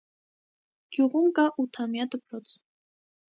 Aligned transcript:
Գյուղում 0.97 1.27
կա 1.41 1.43
ութամյա 1.65 2.09
դպրոց։ 2.17 2.57